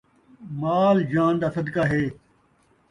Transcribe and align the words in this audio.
مال 0.61 0.97
جان 1.13 1.33
دا 1.41 1.49
صدقہ 1.55 1.83
ہے 1.91 2.03